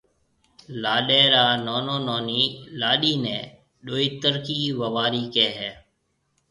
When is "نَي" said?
3.23-3.39